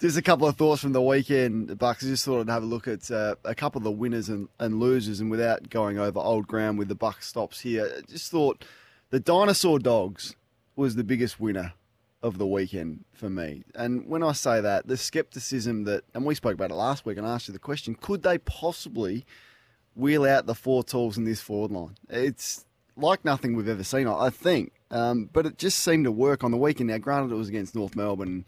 Just 0.00 0.16
a 0.16 0.22
couple 0.22 0.46
of 0.46 0.56
thoughts 0.56 0.80
from 0.82 0.92
the 0.92 1.02
weekend, 1.02 1.76
Bucks. 1.76 2.04
I 2.04 2.06
just 2.06 2.24
thought 2.24 2.42
I'd 2.42 2.52
have 2.52 2.62
a 2.62 2.66
look 2.66 2.86
at 2.86 3.10
uh, 3.10 3.34
a 3.44 3.52
couple 3.52 3.80
of 3.80 3.82
the 3.82 3.90
winners 3.90 4.28
and, 4.28 4.48
and 4.60 4.78
losers, 4.78 5.18
and 5.18 5.28
without 5.28 5.70
going 5.70 5.98
over 5.98 6.20
old 6.20 6.46
ground 6.46 6.78
with 6.78 6.86
the 6.86 6.94
Bucks 6.94 7.26
stops 7.26 7.58
here, 7.58 7.90
I 7.98 8.02
just 8.02 8.30
thought 8.30 8.64
the 9.10 9.18
Dinosaur 9.18 9.80
Dogs 9.80 10.36
was 10.76 10.94
the 10.94 11.02
biggest 11.02 11.40
winner 11.40 11.72
of 12.22 12.38
the 12.38 12.46
weekend 12.46 13.06
for 13.12 13.28
me. 13.28 13.64
And 13.74 14.06
when 14.06 14.22
I 14.22 14.32
say 14.32 14.60
that, 14.60 14.86
the 14.86 14.96
skepticism 14.96 15.82
that, 15.84 16.04
and 16.14 16.24
we 16.24 16.36
spoke 16.36 16.54
about 16.54 16.70
it 16.70 16.74
last 16.74 17.04
week 17.04 17.18
and 17.18 17.26
asked 17.26 17.48
you 17.48 17.52
the 17.52 17.58
question, 17.58 17.96
could 17.96 18.22
they 18.22 18.38
possibly 18.38 19.26
wheel 19.96 20.24
out 20.24 20.46
the 20.46 20.54
four 20.54 20.84
tools 20.84 21.18
in 21.18 21.24
this 21.24 21.40
forward 21.40 21.72
line? 21.72 21.96
It's 22.08 22.64
like 22.96 23.24
nothing 23.24 23.56
we've 23.56 23.68
ever 23.68 23.82
seen, 23.82 24.06
I 24.06 24.30
think. 24.30 24.74
Um, 24.92 25.28
but 25.32 25.44
it 25.44 25.58
just 25.58 25.80
seemed 25.80 26.04
to 26.04 26.12
work 26.12 26.44
on 26.44 26.52
the 26.52 26.56
weekend. 26.56 26.88
Now, 26.88 26.98
granted, 26.98 27.32
it 27.32 27.36
was 27.36 27.48
against 27.48 27.74
North 27.74 27.96
Melbourne 27.96 28.44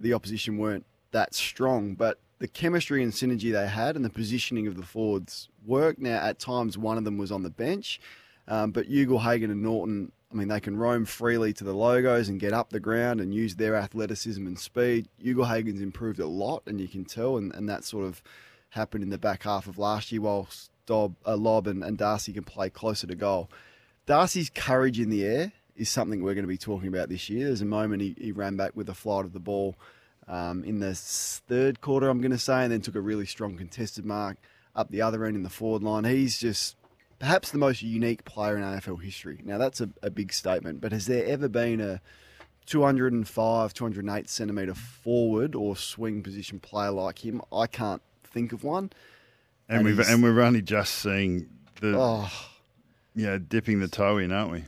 the 0.00 0.14
opposition 0.14 0.58
weren't 0.58 0.86
that 1.12 1.34
strong, 1.34 1.94
but 1.94 2.18
the 2.38 2.48
chemistry 2.48 3.02
and 3.02 3.12
synergy 3.12 3.52
they 3.52 3.68
had 3.68 3.96
and 3.96 4.04
the 4.04 4.10
positioning 4.10 4.66
of 4.66 4.76
the 4.76 4.82
forwards 4.82 5.48
worked. 5.64 6.00
Now, 6.00 6.18
at 6.24 6.38
times, 6.38 6.78
one 6.78 6.98
of 6.98 7.04
them 7.04 7.18
was 7.18 7.30
on 7.30 7.42
the 7.42 7.50
bench, 7.50 8.00
um, 8.48 8.72
but 8.72 8.86
Ugle-Hagan 8.86 9.50
and 9.50 9.62
Naughton, 9.62 10.12
I 10.32 10.34
mean, 10.36 10.48
they 10.48 10.60
can 10.60 10.76
roam 10.76 11.04
freely 11.04 11.52
to 11.52 11.64
the 11.64 11.74
logos 11.74 12.28
and 12.28 12.40
get 12.40 12.52
up 12.52 12.70
the 12.70 12.80
ground 12.80 13.20
and 13.20 13.34
use 13.34 13.56
their 13.56 13.76
athleticism 13.76 14.46
and 14.46 14.58
speed. 14.58 15.08
Ugle-Hagan's 15.24 15.82
improved 15.82 16.18
a 16.18 16.26
lot, 16.26 16.62
and 16.66 16.80
you 16.80 16.88
can 16.88 17.04
tell, 17.04 17.36
and, 17.36 17.54
and 17.54 17.68
that 17.68 17.84
sort 17.84 18.06
of 18.06 18.22
happened 18.70 19.04
in 19.04 19.10
the 19.10 19.18
back 19.18 19.42
half 19.42 19.66
of 19.66 19.76
last 19.76 20.10
year, 20.10 20.22
whilst 20.22 20.70
Dob, 20.86 21.16
uh, 21.26 21.36
Lobb 21.36 21.66
and, 21.66 21.84
and 21.84 21.98
Darcy 21.98 22.32
can 22.32 22.44
play 22.44 22.70
closer 22.70 23.06
to 23.06 23.14
goal. 23.14 23.50
Darcy's 24.06 24.50
courage 24.50 24.98
in 24.98 25.10
the 25.10 25.24
air 25.24 25.52
is 25.80 25.88
something 25.88 26.22
we're 26.22 26.34
going 26.34 26.44
to 26.44 26.48
be 26.48 26.58
talking 26.58 26.88
about 26.88 27.08
this 27.08 27.30
year. 27.30 27.46
There's 27.46 27.62
a 27.62 27.66
moment 27.66 28.02
he, 28.02 28.14
he 28.20 28.32
ran 28.32 28.56
back 28.56 28.72
with 28.76 28.88
a 28.90 28.94
flight 28.94 29.24
of 29.24 29.32
the 29.32 29.40
ball 29.40 29.76
um, 30.28 30.62
in 30.62 30.78
the 30.78 30.94
third 30.94 31.80
quarter, 31.80 32.08
I'm 32.08 32.20
going 32.20 32.30
to 32.30 32.38
say, 32.38 32.62
and 32.62 32.70
then 32.70 32.82
took 32.82 32.94
a 32.94 33.00
really 33.00 33.26
strong 33.26 33.56
contested 33.56 34.04
mark 34.04 34.36
up 34.76 34.90
the 34.90 35.02
other 35.02 35.24
end 35.24 35.36
in 35.36 35.42
the 35.42 35.50
forward 35.50 35.82
line. 35.82 36.04
He's 36.04 36.38
just 36.38 36.76
perhaps 37.18 37.50
the 37.50 37.58
most 37.58 37.82
unique 37.82 38.24
player 38.24 38.56
in 38.56 38.62
AFL 38.62 39.02
history. 39.02 39.40
Now, 39.42 39.58
that's 39.58 39.80
a, 39.80 39.88
a 40.02 40.10
big 40.10 40.32
statement, 40.32 40.80
but 40.80 40.92
has 40.92 41.06
there 41.06 41.24
ever 41.24 41.48
been 41.48 41.80
a 41.80 42.00
205, 42.66 43.74
208 43.74 44.28
centimetre 44.28 44.74
forward 44.74 45.54
or 45.54 45.76
swing 45.76 46.22
position 46.22 46.60
player 46.60 46.90
like 46.90 47.24
him? 47.24 47.40
I 47.52 47.66
can't 47.66 48.02
think 48.22 48.52
of 48.52 48.62
one. 48.62 48.90
And, 49.68 49.78
and 49.78 49.84
we've 49.84 50.08
and 50.08 50.22
we're 50.22 50.40
only 50.40 50.62
just 50.62 50.94
seeing 50.94 51.48
the 51.80 51.94
oh, 51.96 52.30
yeah 53.14 53.38
dipping 53.38 53.80
the 53.80 53.88
toe 53.88 54.18
in, 54.18 54.32
aren't 54.32 54.50
we? 54.50 54.64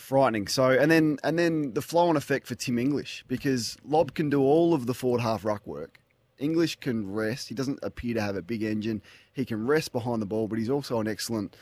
Frightening. 0.00 0.48
So 0.48 0.70
and 0.70 0.90
then 0.90 1.18
and 1.22 1.38
then 1.38 1.74
the 1.74 1.82
flow 1.82 2.08
on 2.08 2.16
effect 2.16 2.46
for 2.46 2.54
Tim 2.54 2.78
English 2.78 3.24
because 3.28 3.76
Lobb 3.84 4.14
can 4.14 4.30
do 4.30 4.40
all 4.40 4.74
of 4.74 4.86
the 4.86 4.94
forward 4.94 5.20
half 5.20 5.44
ruck 5.44 5.66
work. 5.66 6.00
English 6.38 6.76
can 6.76 7.12
rest. 7.12 7.48
He 7.48 7.54
doesn't 7.54 7.78
appear 7.82 8.14
to 8.14 8.20
have 8.22 8.34
a 8.34 8.42
big 8.42 8.62
engine. 8.62 9.02
He 9.32 9.44
can 9.44 9.66
rest 9.66 9.92
behind 9.92 10.22
the 10.22 10.26
ball, 10.26 10.48
but 10.48 10.58
he's 10.58 10.70
also 10.70 10.98
an 11.00 11.06
excellent 11.06 11.54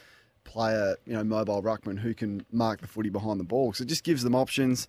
player, 0.45 0.97
you 1.05 1.15
know, 1.15 1.25
mobile 1.25 1.63
ruckman 1.63 1.99
who 1.99 2.15
can 2.15 2.47
mark 2.53 2.81
the 2.81 2.87
footy 2.87 3.11
behind 3.11 3.41
the 3.41 3.45
ball. 3.45 3.73
So 3.73 3.83
it 3.83 3.89
just 3.89 4.05
gives 4.05 4.23
them 4.23 4.37
options. 4.37 4.87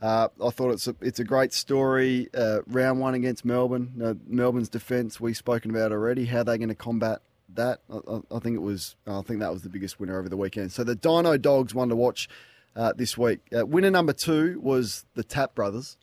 Uh, 0.00 0.28
I 0.44 0.50
thought 0.50 0.72
it's 0.72 0.86
a, 0.86 0.94
it's 1.00 1.18
a 1.18 1.24
great 1.24 1.54
story. 1.54 2.28
Uh, 2.34 2.60
round 2.66 3.00
one 3.00 3.14
against 3.14 3.44
Melbourne. 3.44 4.00
Uh, 4.02 4.14
Melbourne's 4.26 4.68
defence 4.68 5.20
we've 5.20 5.36
spoken 5.36 5.70
about 5.70 5.90
already. 5.90 6.26
How 6.26 6.42
they're 6.42 6.58
going 6.58 6.68
to 6.68 6.74
combat 6.74 7.22
that. 7.54 7.80
I, 7.90 8.20
I, 8.30 8.38
think 8.38 8.56
it 8.56 8.62
was. 8.62 8.96
I 9.06 9.22
think 9.22 9.40
that 9.40 9.52
was 9.52 9.62
the 9.62 9.68
biggest 9.68 9.98
winner 9.98 10.18
over 10.18 10.28
the 10.28 10.36
weekend. 10.36 10.72
So 10.72 10.84
the 10.84 10.94
Dino 10.94 11.36
Dogs 11.36 11.74
one 11.74 11.88
to 11.88 11.96
watch 11.96 12.28
uh, 12.76 12.92
this 12.96 13.16
week. 13.16 13.40
Uh, 13.56 13.66
winner 13.66 13.90
number 13.90 14.12
two 14.12 14.60
was 14.62 15.04
the 15.14 15.24
Tap 15.24 15.54
Brothers. 15.54 15.96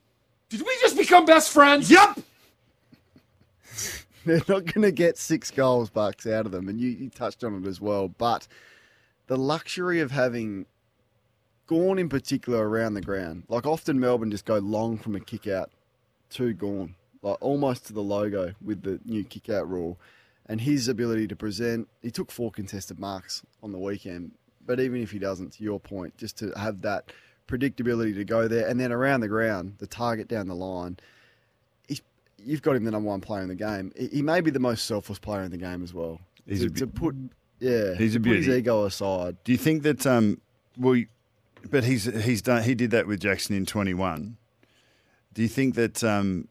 Did 0.50 0.62
we 0.62 0.78
just 0.82 0.98
become 0.98 1.26
best 1.26 1.52
friends? 1.52 1.92
Yep. 1.92 2.20
They're 4.26 4.42
not 4.48 4.66
going 4.66 4.82
to 4.82 4.92
get 4.92 5.18
six 5.18 5.52
goals 5.52 5.90
bucks 5.90 6.28
out 6.28 6.46
of 6.46 6.52
them, 6.52 6.68
and 6.68 6.80
you, 6.80 6.90
you 6.90 7.10
touched 7.10 7.44
on 7.44 7.64
it 7.64 7.68
as 7.68 7.80
well. 7.80 8.10
But 8.10 8.48
the 9.28 9.38
luxury 9.38 10.00
of 10.00 10.12
having 10.12 10.66
Gawn 11.68 12.00
in 12.00 12.10
particular 12.10 12.68
around 12.68 12.94
the 12.94 13.02
ground, 13.02 13.44
like 13.48 13.66
often 13.66 14.00
Melbourne 14.00 14.32
just 14.32 14.46
go 14.46 14.58
long 14.58 14.98
from 14.98 15.16
a 15.16 15.20
kick 15.20 15.48
out 15.48 15.72
to 16.32 16.54
Gawn, 16.54 16.96
like 17.22 17.38
almost 17.42 17.88
to 17.88 17.94
the 17.94 18.02
logo 18.02 18.54
with 18.64 18.84
the 18.84 19.00
new 19.06 19.24
kick 19.24 19.50
out 19.50 19.70
rule. 19.70 19.98
And 20.50 20.62
his 20.62 20.88
ability 20.88 21.28
to 21.28 21.36
present, 21.36 21.90
he 22.02 22.10
took 22.10 22.32
four 22.32 22.52
contested 22.52 23.00
marks 23.00 23.44
on 23.62 23.74
the 23.74 23.78
weekend, 23.78 24.32
but 24.68 24.80
even 24.80 25.02
if 25.02 25.10
he 25.12 25.18
doesn't, 25.18 25.54
to 25.54 25.64
your 25.64 25.80
point, 25.80 26.16
just 26.18 26.38
to 26.38 26.52
have 26.52 26.82
that 26.82 27.12
predictability 27.48 28.14
to 28.14 28.26
go 28.26 28.48
there 28.48 28.68
and 28.68 28.80
then 28.80 28.92
around 28.92 29.22
the 29.22 29.28
ground, 29.28 29.76
the 29.80 29.88
target 29.88 30.28
down 30.28 30.48
the 30.48 30.56
line. 30.56 30.98
you've 32.44 32.62
got 32.62 32.76
him 32.76 32.84
the 32.84 32.92
number 32.92 33.10
one 33.10 33.22
player 33.22 33.42
in 33.42 33.48
the 33.48 33.56
game. 33.56 33.92
He 33.98 34.22
may 34.22 34.42
be 34.42 34.52
the 34.52 34.60
most 34.60 34.86
selfless 34.86 35.18
player 35.18 35.42
in 35.42 35.52
the 35.52 35.58
game 35.58 35.82
as 35.82 35.94
well. 35.94 36.20
He's 36.46 36.60
to, 36.60 36.68
a, 36.68 36.70
to 36.70 36.88
put, 36.88 37.16
yeah, 37.60 37.96
he's 37.96 38.16
a 38.16 38.20
put 38.20 38.24
beauty. 38.24 38.46
his 38.46 38.58
ego 38.58 38.86
aside. 38.86 39.38
Do 39.44 39.52
you 39.52 39.58
think 39.58 39.84
that 39.84 40.06
um, 40.06 40.40
well, 40.78 41.02
but 41.70 41.84
he's 41.84 42.06
he's 42.24 42.42
done 42.42 42.64
he 42.64 42.76
did 42.76 42.92
that 42.92 43.08
with 43.08 43.20
Jackson 43.20 43.56
in 43.56 43.66
twenty 43.66 43.94
one. 43.94 44.38
Do 45.34 45.42
you 45.42 45.48
think 45.48 45.76
that 45.76 46.04
um, 46.04 46.48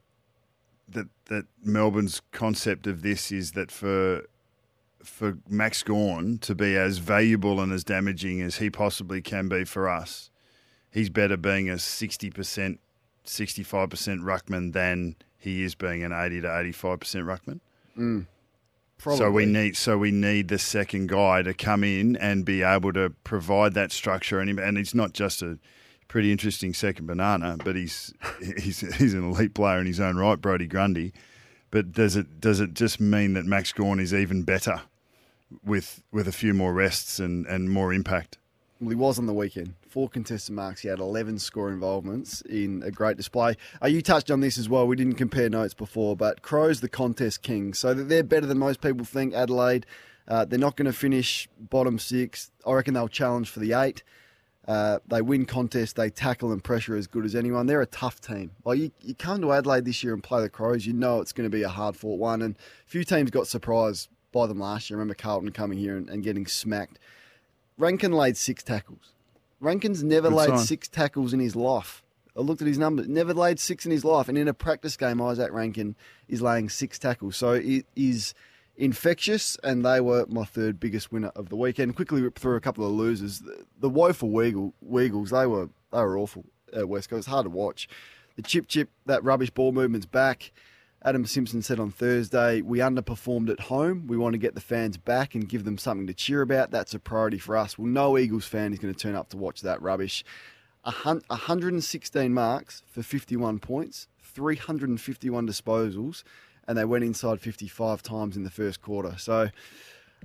that 0.89 1.07
that 1.27 1.47
Melbourne's 1.63 2.21
concept 2.33 2.87
of 2.87 3.03
this 3.03 3.33
is 3.33 3.53
that 3.53 3.71
for 3.71 4.25
for 5.07 5.39
Max 5.49 5.83
Gawn 5.83 6.39
to 6.39 6.55
be 6.55 6.77
as 6.77 6.99
valuable 6.99 7.61
and 7.61 7.73
as 7.73 7.85
damaging 7.85 8.41
as 8.43 8.57
he 8.57 8.71
possibly 8.71 9.23
can 9.23 9.49
be 9.49 9.65
for 9.65 9.89
us, 9.89 10.31
he's 10.91 11.09
better 11.11 11.37
being 11.37 11.71
a 11.71 11.75
60%, 11.75 12.79
65% 13.25 14.21
ruckman 14.21 14.73
than 14.73 15.17
he 15.39 15.63
is 15.63 15.75
being 15.75 16.03
an 16.03 16.13
80 16.13 16.43
to 16.43 16.49
85% 16.49 16.91
ruckman. 17.25 17.61
Mm, 17.97 18.27
so 18.99 19.31
we 19.31 19.47
need 19.47 19.77
so 19.77 19.97
we 19.97 20.11
need 20.11 20.49
the 20.49 20.59
second 20.59 21.09
guy 21.09 21.43
to 21.43 21.55
come 21.55 21.85
in 21.85 22.17
and 22.17 22.45
be 22.45 22.63
able 22.63 22.93
to 22.95 23.11
provide 23.25 23.75
that 23.75 23.93
structure 23.93 24.41
and 24.41 24.59
and 24.59 24.79
it's 24.79 24.95
not 24.95 25.13
just 25.13 25.43
a 25.43 25.59
pretty 26.09 26.33
interesting 26.33 26.73
second 26.73 27.07
banana, 27.07 27.57
but 27.65 27.77
he's 27.77 28.13
he's 28.59 28.81
he's 28.97 29.15
an 29.15 29.29
elite 29.31 29.55
player 29.55 29.81
in 29.81 29.87
his 29.87 30.01
own 30.01 30.17
right, 30.17 30.41
Brodie 30.41 30.67
Grundy. 30.67 31.13
But 31.71 31.93
does 31.93 32.17
it 32.17 32.41
does 32.41 32.61
it 32.61 32.75
just 32.75 33.01
mean 33.01 33.35
that 33.35 33.45
Max 33.45 33.73
Gawn 33.73 34.01
is 34.01 34.15
even 34.15 34.43
better 34.43 34.83
with 35.65 36.03
with 36.13 36.29
a 36.29 36.33
few 36.33 36.55
more 36.55 36.73
rests 36.73 37.19
and, 37.19 37.47
and 37.47 37.71
more 37.71 37.93
impact. 37.93 38.39
Well, 38.81 38.91
he 38.91 38.97
was 38.97 39.19
on 39.19 39.27
the 39.27 39.33
weekend. 39.33 39.75
Four 39.89 40.11
contested 40.11 40.55
marks. 40.55 40.83
He 40.83 40.89
had 40.89 40.99
11 40.99 41.39
score 41.39 41.71
involvements 41.71 42.43
in 42.43 42.83
a 42.85 42.91
great 42.91 43.17
display. 43.17 43.57
Uh, 43.83 43.87
you 43.87 44.03
touched 44.03 44.31
on 44.31 44.41
this 44.41 44.59
as 44.59 44.69
well. 44.69 44.87
We 44.87 44.97
didn't 44.97 45.15
compare 45.15 45.49
notes 45.49 45.73
before, 45.73 46.15
but 46.15 46.43
Crows 46.43 46.83
the 46.83 46.89
contest 46.89 47.41
king. 47.43 47.73
So 47.73 47.95
that 47.95 48.11
they're 48.11 48.23
better 48.23 48.45
than 48.45 48.59
most 48.59 48.83
people 48.83 49.07
think. 49.07 49.33
Adelaide, 49.33 49.87
uh, 50.29 50.45
they're 50.45 50.59
not 50.59 50.77
going 50.77 50.87
to 50.87 50.93
finish 50.93 51.49
bottom 51.59 51.99
six. 51.99 52.51
I 52.67 52.73
reckon 52.73 52.93
they'll 52.93 53.09
challenge 53.09 53.49
for 53.49 53.61
the 53.61 53.73
eight. 53.73 54.03
Uh, 54.69 54.99
they 55.07 55.23
win 55.23 55.47
contests. 55.47 55.95
They 55.95 56.11
tackle 56.11 56.53
and 56.53 56.63
pressure 56.63 56.97
as 56.97 57.07
good 57.07 57.25
as 57.25 57.35
anyone. 57.35 57.67
They're 57.67 57.81
a 57.81 57.87
tough 57.87 58.21
team. 58.21 58.51
Like 58.65 58.79
you, 58.79 58.91
you 59.01 59.15
come 59.15 59.41
to 59.41 59.53
Adelaide 59.53 59.85
this 59.85 60.03
year 60.03 60.13
and 60.13 60.23
play 60.23 60.43
the 60.43 60.51
Crows, 60.51 60.85
you 60.85 60.93
know 60.93 61.21
it's 61.21 61.33
going 61.33 61.49
to 61.49 61.57
be 61.57 61.63
a 61.63 61.69
hard 61.69 61.97
fought 61.97 62.19
one. 62.19 62.43
And 62.43 62.57
a 62.57 62.91
few 62.91 63.05
teams 63.05 63.31
got 63.31 63.47
surprised 63.47 64.09
by 64.37 64.47
them 64.47 64.61
last 64.61 64.91
year. 64.91 64.99
I 64.99 65.01
remember 65.01 65.15
Carlton 65.15 65.51
coming 65.53 65.79
here 65.79 65.97
and, 65.97 66.09
and 66.09 66.23
getting 66.23 66.47
smacked. 66.47 66.99
Rankin 67.79 68.13
laid 68.13 68.37
six 68.37 68.63
tackles. 68.63 69.13
Rankin's 69.61 70.03
never 70.03 70.29
Good 70.29 70.37
laid 70.37 70.49
sign. 70.49 70.59
six 70.59 70.89
tackles 70.89 71.33
in 71.33 71.41
his 71.41 71.57
life. 71.57 72.03
I 72.37 72.41
looked 72.41 72.61
at 72.61 72.69
his 72.69 72.79
numbers. 72.79 73.09
Never 73.09 73.33
laid 73.33 73.59
six 73.59 73.87
in 73.87 73.93
his 73.93 74.05
life. 74.05 74.29
And 74.29 74.37
in 74.37 74.49
a 74.49 74.55
practice 74.55 74.97
game, 74.97 75.19
Izak 75.19 75.53
Rankin 75.53 75.97
is 76.29 76.43
laying 76.43 76.69
six 76.69 76.99
tackles. 76.99 77.37
So 77.37 77.53
it 77.53 77.87
is 77.97 78.35
infectious, 78.77 79.57
and 79.65 79.85
they 79.85 80.01
were 80.03 80.27
my 80.29 80.45
third 80.45 80.79
biggest 80.79 81.11
winner 81.11 81.33
of 81.35 81.49
the 81.49 81.57
weekend. 81.57 81.97
Quickly 81.97 82.21
rip 82.21 82.39
through 82.39 82.57
a 82.57 82.61
couple 82.61 82.85
of 82.85 82.93
losers. 82.93 83.41
The, 83.41 83.65
the 83.81 83.89
woeful 83.89 84.29
Weagle, 84.29 84.75
Weagles, 84.87 85.31
they 85.31 85.47
were 85.47 85.71
they 85.93 86.01
were 86.01 86.19
awful 86.19 86.45
at 86.75 86.89
West 86.89 87.09
Coast. 87.09 87.27
Hard 87.29 87.45
to 87.45 87.51
watch. 87.51 87.89
The 88.37 88.43
chip 88.43 88.69
chip, 88.69 88.91
that 89.07 89.25
rubbish 89.25 89.51
ball 89.51 89.73
movement's 89.73 90.05
back. 90.07 90.53
Adam 91.05 91.25
Simpson 91.27 91.63
said 91.63 91.79
on 91.79 91.91
Thursday, 91.91 92.63
we 92.63 92.79
underperformed 92.79 93.51
at 93.51 93.61
home. 93.61 94.07
We 94.07 94.17
want 94.17 94.33
to 94.33 94.39
get 94.39 94.55
the 94.55 94.61
fans 94.61 94.97
back 94.97 95.35
and 95.35 95.49
give 95.49 95.65
them 95.65 95.79
something 95.79 96.07
to 96.07 96.15
cheer 96.15 96.43
about. 96.43 96.71
That's 96.71 96.95
a 96.95 96.99
priority 96.99 97.39
for 97.39 97.57
us. 97.57 97.79
Well, 97.79 97.87
no 97.87 98.19
Eagles 98.19 98.47
fan 98.47 98.73
is 98.73 98.79
going 98.79 98.93
to 98.93 98.99
turn 98.99 99.15
up 99.15 99.29
to 99.31 99.37
watch 99.37 99.61
that 99.61 99.81
rubbish. 99.83 100.25
116 100.83 102.33
marks 102.33 102.83
for 102.87 103.03
51 103.03 103.59
points, 103.59 104.09
351 104.23 105.47
disposals, 105.47 106.23
and 106.67 106.79
they 106.79 106.85
went 106.85 107.05
inside 107.05 107.41
55 107.41 108.03
times 108.03 108.37
in 108.37 108.45
the 108.45 108.51
first 108.51 108.81
quarter. 108.81 109.17
So 109.19 109.51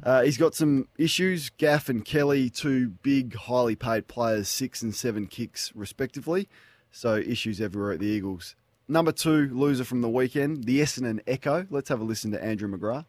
uh, 0.04 0.22
he's 0.24 0.38
got 0.38 0.56
some 0.56 0.88
issues. 0.98 1.50
Gaff 1.50 1.90
and 1.90 2.06
Kelly, 2.06 2.50
two 2.50 2.90
big, 3.02 3.36
highly 3.36 3.76
paid 3.76 4.08
players, 4.08 4.48
six 4.50 4.82
and 4.82 4.96
seven 4.96 5.28
kicks 5.28 5.72
respectively. 5.76 6.48
So 6.92 7.16
issues 7.16 7.62
everywhere 7.62 7.94
at 7.94 8.00
the 8.00 8.08
Eagles. 8.08 8.56
Number 8.88 9.12
two 9.12 9.50
loser 9.54 9.84
from 9.84 10.02
the 10.02 10.10
weekend, 10.10 10.66
the 10.66 10.82
Essendon 10.82 11.22
Echo. 11.26 11.66
Let's 11.70 11.90
have 11.90 12.02
a 12.02 12.04
listen 12.04 12.32
to 12.32 12.44
Andrew 12.44 12.68
McGrath. 12.68 13.06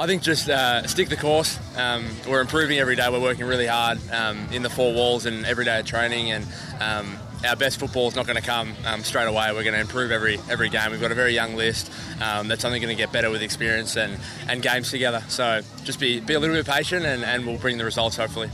I 0.00 0.06
think 0.06 0.22
just 0.22 0.48
uh, 0.48 0.86
stick 0.86 1.08
the 1.08 1.16
course. 1.16 1.58
Um, 1.76 2.06
we're 2.28 2.40
improving 2.40 2.78
every 2.78 2.94
day. 2.94 3.08
We're 3.10 3.20
working 3.20 3.46
really 3.46 3.66
hard 3.66 3.98
um, 4.12 4.46
in 4.52 4.62
the 4.62 4.70
four 4.70 4.94
walls 4.94 5.26
and 5.26 5.44
every 5.44 5.64
day 5.64 5.80
of 5.80 5.86
training. 5.86 6.30
And 6.30 6.46
um, 6.78 7.16
our 7.44 7.56
best 7.56 7.80
football 7.80 8.06
is 8.06 8.14
not 8.14 8.24
going 8.24 8.36
to 8.36 8.42
come 8.42 8.74
um, 8.86 9.02
straight 9.02 9.26
away. 9.26 9.52
We're 9.52 9.64
going 9.64 9.74
to 9.74 9.80
improve 9.80 10.12
every 10.12 10.38
every 10.48 10.68
game. 10.68 10.92
We've 10.92 11.00
got 11.00 11.10
a 11.10 11.16
very 11.16 11.34
young 11.34 11.56
list 11.56 11.90
um, 12.22 12.46
that's 12.46 12.64
only 12.64 12.78
going 12.78 12.96
to 12.96 13.00
get 13.02 13.12
better 13.12 13.28
with 13.28 13.42
experience 13.42 13.96
and, 13.96 14.18
and 14.48 14.62
games 14.62 14.90
together. 14.90 15.22
So 15.28 15.62
just 15.82 15.98
be 15.98 16.20
be 16.20 16.34
a 16.34 16.40
little 16.40 16.54
bit 16.54 16.66
patient, 16.66 17.04
and, 17.04 17.24
and 17.24 17.44
we'll 17.44 17.58
bring 17.58 17.76
the 17.76 17.84
results 17.84 18.16
hopefully. 18.16 18.50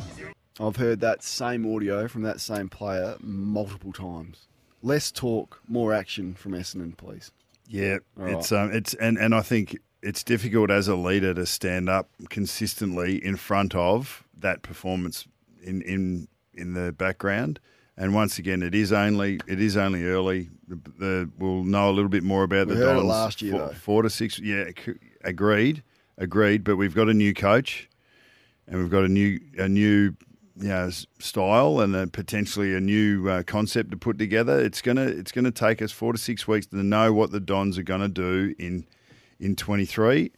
I've 0.58 0.76
heard 0.76 1.00
that 1.00 1.22
same 1.22 1.70
audio 1.74 2.08
from 2.08 2.22
that 2.22 2.40
same 2.40 2.70
player 2.70 3.16
multiple 3.20 3.92
times. 3.92 4.46
Less 4.84 5.10
talk, 5.10 5.60
more 5.66 5.94
action 5.94 6.34
from 6.34 6.52
Essendon, 6.52 6.94
please. 6.94 7.32
Yeah, 7.66 7.98
All 8.20 8.26
it's 8.26 8.52
um, 8.52 8.70
it's 8.70 8.92
and, 8.92 9.16
and 9.16 9.34
I 9.34 9.40
think 9.40 9.78
it's 10.02 10.22
difficult 10.22 10.70
as 10.70 10.88
a 10.88 10.94
leader 10.94 11.32
to 11.32 11.46
stand 11.46 11.88
up 11.88 12.10
consistently 12.28 13.24
in 13.24 13.36
front 13.36 13.74
of 13.74 14.24
that 14.38 14.60
performance 14.60 15.26
in 15.62 15.80
in 15.80 16.28
in 16.52 16.74
the 16.74 16.92
background. 16.92 17.60
And 17.96 18.12
once 18.12 18.38
again, 18.38 18.62
it 18.62 18.74
is 18.74 18.92
only 18.92 19.40
it 19.46 19.58
is 19.58 19.76
only 19.78 20.04
early. 20.04 20.50
The, 20.68 20.78
the 20.98 21.30
we'll 21.38 21.64
know 21.64 21.88
a 21.88 21.92
little 21.92 22.10
bit 22.10 22.22
more 22.22 22.42
about 22.42 22.66
We 22.66 22.74
the 22.74 22.98
it 22.98 23.02
last 23.04 23.40
year, 23.40 23.52
four, 23.52 23.60
though. 23.60 23.72
four 23.72 24.02
to 24.02 24.10
six. 24.10 24.38
Yeah, 24.38 24.64
agreed, 25.22 25.82
agreed. 26.18 26.62
But 26.62 26.76
we've 26.76 26.94
got 26.94 27.08
a 27.08 27.14
new 27.14 27.32
coach, 27.32 27.88
and 28.68 28.78
we've 28.78 28.90
got 28.90 29.04
a 29.04 29.08
new 29.08 29.40
a 29.56 29.68
new 29.68 30.14
you 30.56 30.68
know, 30.68 30.90
style 31.18 31.80
and 31.80 31.96
a, 31.96 32.06
potentially 32.06 32.74
a 32.74 32.80
new 32.80 33.28
uh, 33.28 33.42
concept 33.42 33.90
to 33.90 33.96
put 33.96 34.18
together. 34.18 34.60
It's 34.60 34.80
gonna 34.82 35.06
it's 35.06 35.32
gonna 35.32 35.50
take 35.50 35.82
us 35.82 35.92
four 35.92 36.12
to 36.12 36.18
six 36.18 36.46
weeks 36.46 36.66
to 36.66 36.82
know 36.82 37.12
what 37.12 37.32
the 37.32 37.40
Dons 37.40 37.78
are 37.78 37.82
to 37.82 38.08
do 38.08 38.54
in 38.58 38.86
in 39.40 39.56
twenty 39.56 39.84
three. 39.84 40.30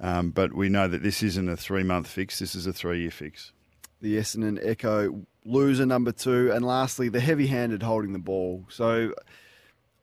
Um, 0.00 0.30
but 0.30 0.52
we 0.52 0.68
know 0.68 0.88
that 0.88 1.02
this 1.02 1.22
isn't 1.22 1.48
a 1.48 1.56
three 1.56 1.82
month 1.82 2.08
fix. 2.08 2.38
This 2.38 2.54
is 2.54 2.66
a 2.66 2.72
three 2.72 3.00
year 3.00 3.10
fix. 3.10 3.52
the 4.00 4.16
Essendon 4.16 4.58
Echo 4.62 5.24
loser 5.44 5.86
number 5.86 6.12
two, 6.12 6.50
and 6.52 6.64
lastly 6.64 7.08
the 7.08 7.20
heavy-handed 7.20 7.82
holding 7.82 8.12
the 8.12 8.18
ball. 8.18 8.64
So, 8.68 9.14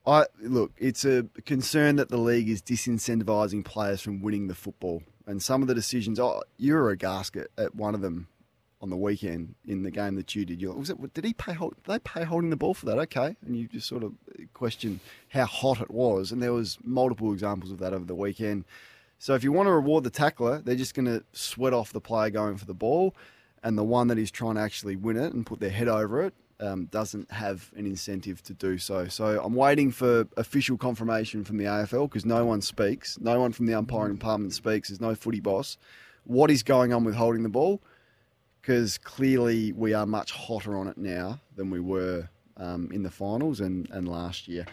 I 0.06 0.25
look, 0.41 0.71
it's 0.77 1.06
a 1.06 1.27
concern 1.45 1.97
that 1.97 2.09
the 2.09 2.17
league 2.17 2.50
is 2.50 2.62
disincentivizing 2.62 3.63
players 3.65 4.01
from 4.01 4.21
winning 4.21 4.47
the 4.47 4.56
football, 4.56 5.03
and 5.27 5.41
some 5.41 5.62
of 5.62 5.67
the 5.67 5.75
decisions. 5.75 6.19
Oh, 6.19 6.44
you 6.57 6.74
were 6.74 6.89
a 6.89 6.97
gasket 6.97 7.51
at 7.57 7.75
one 7.75 7.95
of 7.95 8.01
them 8.01 8.27
on 8.81 8.89
the 8.89 8.98
weekend 8.98 9.54
in 9.68 9.83
the 9.83 9.92
game 9.92 10.16
that 10.16 10.33
you 10.36 10.44
did. 10.44 10.60
You're, 10.62 10.74
was 10.74 10.89
it? 10.89 11.13
Did 11.13 11.24
he 11.25 11.33
pay? 11.33 11.54
hold- 11.54 11.75
Did 11.83 11.86
they 11.94 12.00
pay 12.00 12.24
holding 12.24 12.50
the 12.50 12.56
ball 12.56 12.74
for 12.74 12.86
that? 12.88 12.98
Okay, 12.98 13.36
and 13.45 13.56
you 13.56 13.68
just 13.68 13.88
sort 13.88 14.04
of 14.04 14.13
question 14.54 15.00
how 15.30 15.45
hot 15.45 15.81
it 15.81 15.92
was, 15.92 16.31
and 16.31 16.42
there 16.42 16.54
was 16.54 16.78
multiple 16.83 17.31
examples 17.31 17.72
of 17.72 17.78
that 17.80 17.94
over 17.94 18.06
the 18.06 18.16
weekend. 18.16 18.66
So 19.19 19.36
if 19.36 19.44
you 19.44 19.51
want 19.51 19.68
to 19.68 19.72
reward 19.74 20.04
the 20.04 20.10
tackler, 20.10 20.60
they're 20.60 20.75
just 20.75 20.95
going 20.95 21.06
to 21.06 21.24
sweat 21.31 21.74
off 21.74 21.94
the 21.94 22.01
player 22.01 22.31
going 22.31 22.57
for 22.57 22.66
the 22.66 22.74
ball, 22.74 23.13
and 23.63 23.78
the 23.78 23.83
one 23.83 24.07
that 24.07 24.18
is 24.18 24.31
trying 24.31 24.56
to 24.56 24.62
actually 24.62 24.95
win 24.95 25.16
it 25.18 25.31
and 25.34 25.45
put 25.45 25.60
their 25.60 25.69
head 25.69 25.88
over 25.88 26.24
it 26.24 26.34
um, 26.60 26.86
doesn't 26.86 27.31
have 27.31 27.72
an 27.75 27.86
incentive 27.86 28.42
to 28.44 28.54
do 28.56 28.80
so. 28.80 29.07
So 29.07 29.39
I'm 29.44 29.54
waiting 29.54 29.92
for 29.92 30.27
official 30.38 30.75
confirmation 30.75 31.44
from 31.44 31.57
the 31.57 31.66
AFL 31.66 32.10
because 32.10 32.25
no 32.25 32.45
one 32.45 32.62
speaks, 32.62 33.19
no 33.19 33.39
one 33.39 33.51
from 33.51 33.68
the 33.68 33.75
umpiring 33.75 34.16
department 34.16 34.54
speaks. 34.54 34.89
There's 34.89 35.01
no 35.01 35.13
footy 35.13 35.39
boss. 35.39 35.77
What 36.24 36.50
is 36.50 36.63
going 36.63 36.92
on 36.94 37.04
with 37.04 37.13
holding 37.16 37.44
the 37.44 37.50
ball? 37.50 37.80
Because 38.62 38.98
clearly 39.00 39.72
we 39.72 39.94
are 39.94 40.06
much 40.06 40.31
hotter 40.31 40.78
on 40.78 40.88
it 40.88 40.98
now 40.98 41.40
than 41.56 41.72
we 41.72 41.80
were 41.80 42.30
um, 42.58 42.90
in 42.92 43.02
the 43.02 43.10
finals 43.10 43.60
and, 43.60 43.90
and 43.90 44.08
last 44.08 44.48
year. 44.48 44.66